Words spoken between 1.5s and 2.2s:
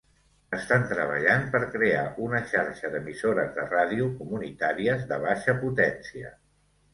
per crear